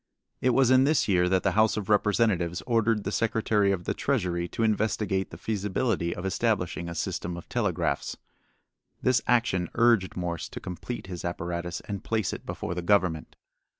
[0.41, 3.93] It was in this year that the House of Representatives ordered the Secretary of the
[3.93, 8.17] Treasury to investigate the feasibility of establishing a system of telegraphs.
[9.03, 13.35] This action urged Morse to complete his apparatus and place it before the Government.